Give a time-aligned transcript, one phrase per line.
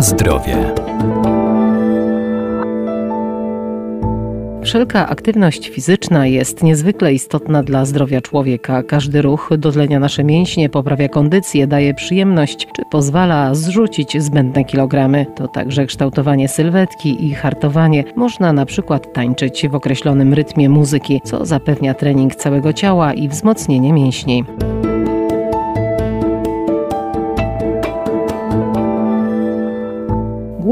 [0.00, 0.74] Zdrowie.
[4.62, 8.82] Wszelka aktywność fizyczna jest niezwykle istotna dla zdrowia człowieka.
[8.82, 15.26] Każdy ruch dozlenia nasze mięśnie, poprawia kondycję, daje przyjemność czy pozwala zrzucić zbędne kilogramy.
[15.36, 18.04] To także kształtowanie sylwetki i hartowanie.
[18.16, 23.92] Można na przykład tańczyć w określonym rytmie muzyki, co zapewnia trening całego ciała i wzmocnienie
[23.92, 24.44] mięśni.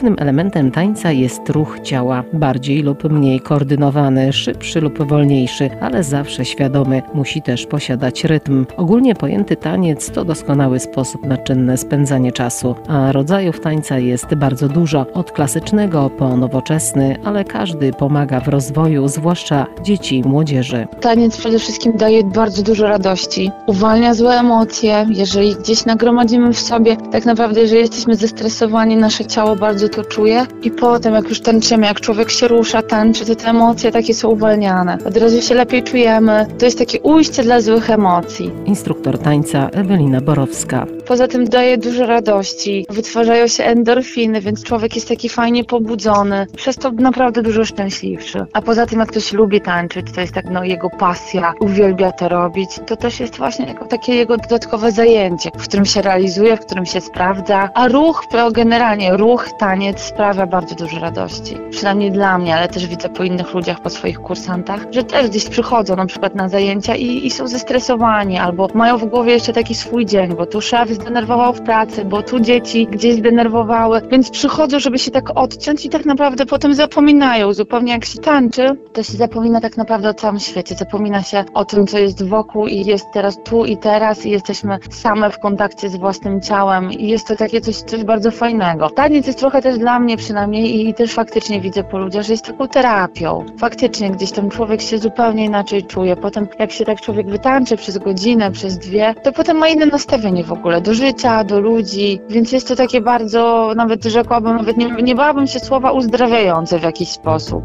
[0.00, 6.44] Głównym elementem tańca jest ruch ciała, bardziej lub mniej koordynowany, szybszy lub wolniejszy, ale zawsze
[6.44, 7.02] świadomy.
[7.14, 8.66] Musi też posiadać rytm.
[8.76, 14.68] Ogólnie pojęty taniec to doskonały sposób na czynne spędzanie czasu, a rodzajów tańca jest bardzo
[14.68, 20.86] dużo, od klasycznego po nowoczesny, ale każdy pomaga w rozwoju, zwłaszcza dzieci i młodzieży.
[21.00, 25.06] Taniec przede wszystkim daje bardzo dużo radości, uwalnia złe emocje.
[25.10, 30.46] Jeżeli gdzieś nagromadzimy w sobie, tak naprawdę, jeżeli jesteśmy zestresowani, nasze ciało bardzo to czuję
[30.62, 34.28] i potem jak już tańczymy, jak człowiek się rusza, tańczy, to te emocje takie są
[34.28, 34.98] uwalniane.
[35.04, 36.46] Od razu się lepiej czujemy.
[36.58, 38.50] To jest takie ujście dla złych emocji.
[38.66, 40.86] Instruktor tańca Ewelina Borowska.
[41.10, 46.76] Poza tym daje dużo radości, wytwarzają się endorfiny, więc człowiek jest taki fajnie pobudzony, przez
[46.76, 48.46] to naprawdę dużo szczęśliwszy.
[48.52, 52.28] A poza tym jak ktoś lubi tańczyć, to jest tak no jego pasja, uwielbia to
[52.28, 56.60] robić, to też jest właśnie jako takie jego dodatkowe zajęcie, w którym się realizuje, w
[56.60, 57.70] którym się sprawdza.
[57.74, 61.56] A ruch, generalnie ruch, taniec sprawia bardzo dużo radości.
[61.70, 65.48] Przynajmniej dla mnie, ale też widzę po innych ludziach, po swoich kursantach, że też gdzieś
[65.48, 69.74] przychodzą na przykład na zajęcia i, i są zestresowani, albo mają w głowie jeszcze taki
[69.74, 74.80] swój dzień, bo tu szef zdenerwował w pracy, bo tu dzieci gdzieś zdenerwowały, więc przychodzą,
[74.80, 77.52] żeby się tak odciąć i tak naprawdę potem zapominają.
[77.52, 81.64] Zupełnie jak się tańczy, to się zapomina tak naprawdę o całym świecie, zapomina się o
[81.64, 85.88] tym, co jest wokół i jest teraz tu i teraz i jesteśmy same w kontakcie
[85.88, 88.90] z własnym ciałem i jest to takie coś, coś bardzo fajnego.
[88.90, 92.46] Taniec jest trochę też dla mnie przynajmniej i też faktycznie widzę po ludziach, że jest
[92.46, 93.44] taką terapią.
[93.58, 96.16] Faktycznie gdzieś tam człowiek się zupełnie inaczej czuje.
[96.16, 100.44] Potem jak się tak człowiek wytańczy przez godzinę, przez dwie, to potem ma inne nastawienie
[100.44, 104.90] w ogóle do życia, do ludzi, więc jest to takie bardzo, nawet rzekłabym, nawet nie,
[104.90, 107.64] nie bałabym się słowa uzdrawiające w jakiś sposób.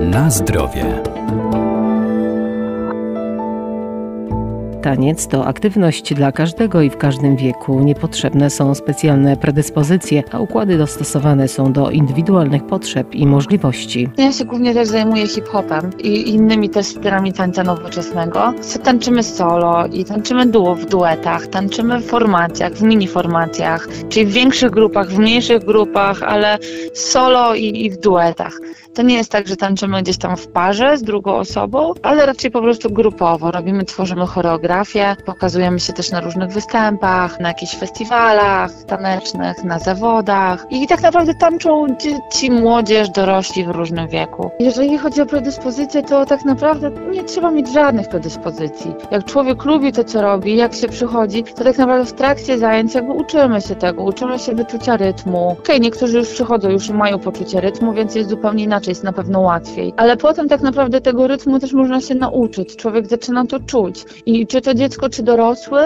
[0.00, 1.11] Na zdrowie.
[4.82, 7.80] Taniec to aktywność dla każdego i w każdym wieku.
[7.80, 14.08] Niepotrzebne są specjalne predyspozycje, a układy dostosowane są do indywidualnych potrzeb i możliwości.
[14.18, 18.54] Ja się głównie też zajmuję hip-hopem i innymi też stylami tańca nowoczesnego.
[18.84, 24.32] Tańczymy solo i tańczymy duo w duetach, tańczymy w formacjach, w mini formacjach, czyli w
[24.32, 26.58] większych grupach, w mniejszych grupach, ale
[26.94, 28.52] solo i, i w duetach.
[28.94, 32.50] To nie jest tak, że tańczymy gdzieś tam w parze z drugą osobą, ale raczej
[32.50, 33.50] po prostu grupowo.
[33.50, 40.66] Robimy, tworzymy choreografię, pokazujemy się też na różnych występach, na jakichś festiwalach tanecznych, na zawodach
[40.70, 44.50] i tak naprawdę tańczą dzieci, młodzież, dorośli w różnym wieku.
[44.60, 48.94] Jeżeli chodzi o predyspozycje, to tak naprawdę nie trzeba mieć żadnych predyspozycji.
[49.10, 52.94] Jak człowiek lubi to, co robi, jak się przychodzi, to tak naprawdę w trakcie zajęć
[52.94, 55.48] jakby uczymy się tego, uczymy się wyczucia rytmu.
[55.48, 59.04] Okej, okay, niektórzy już przychodzą, już mają poczucie rytmu, więc jest zupełnie inaczej inaczej, jest
[59.04, 59.94] na pewno łatwiej.
[59.96, 62.76] Ale potem tak naprawdę tego rytmu też można się nauczyć.
[62.76, 64.04] Człowiek zaczyna to czuć.
[64.26, 65.80] I czy to dziecko, czy dorosły,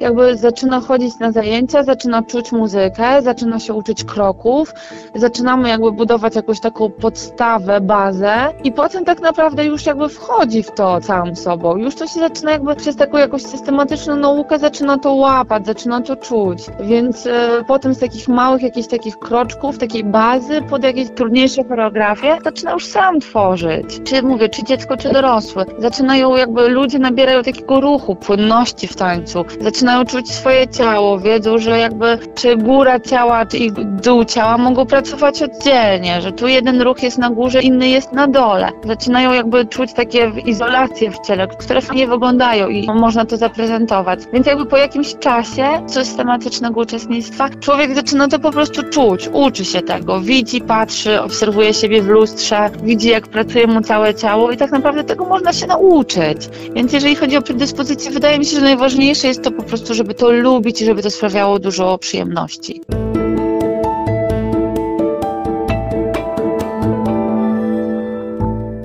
[0.00, 4.72] jakby zaczyna chodzić na zajęcia, zaczyna czuć muzykę, zaczyna się uczyć kroków,
[5.14, 10.70] zaczynamy jakby budować jakąś taką podstawę, bazę i potem tak naprawdę już jakby wchodzi w
[10.70, 11.76] to całym sobą.
[11.76, 16.16] Już to się zaczyna jakby przez taką jakąś systematyczną naukę zaczyna to łapać, zaczyna to
[16.16, 16.58] czuć.
[16.80, 17.30] Więc y,
[17.66, 22.86] potem z takich małych jakichś takich kroczków, takiej bazy pod jakieś trudniejsze choreografie, zaczyna już
[22.86, 24.00] sam tworzyć.
[24.04, 25.64] Czy mówię, czy dziecko, czy dorosły.
[25.78, 29.44] Zaczynają jakby, ludzie nabierają takiego ruchu, płynności w tańcu.
[29.60, 35.42] Zaczynają czuć swoje ciało, wiedzą, że jakby czy góra ciała, czy dół ciała mogą pracować
[35.42, 38.68] oddzielnie, że tu jeden ruch jest na górze, inny jest na dole.
[38.84, 44.20] Zaczynają jakby czuć takie izolacje w ciele, które fajnie wyglądają i można to zaprezentować.
[44.32, 49.82] Więc jakby po jakimś czasie systematycznego uczestnictwa człowiek zaczyna to po prostu czuć, uczy się
[49.82, 54.56] tego, widzi, patrzy, obserwuje siebie w lustrze, lustrze, widzi jak pracuje mu całe ciało i
[54.56, 56.48] tak naprawdę tego można się nauczyć.
[56.74, 60.14] Więc jeżeli chodzi o predyspozycję, wydaje mi się, że najważniejsze jest to po prostu, żeby
[60.14, 62.80] to lubić i żeby to sprawiało dużo przyjemności.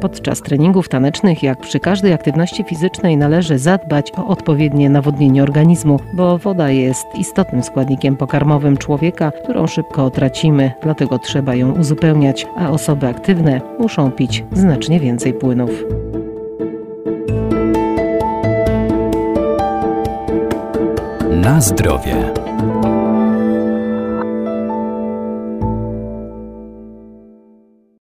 [0.01, 6.37] Podczas treningów tanecznych, jak przy każdej aktywności fizycznej, należy zadbać o odpowiednie nawodnienie organizmu, bo
[6.37, 13.07] woda jest istotnym składnikiem pokarmowym człowieka, którą szybko tracimy, dlatego trzeba ją uzupełniać, a osoby
[13.07, 15.71] aktywne muszą pić znacznie więcej płynów.
[21.31, 22.33] Na zdrowie.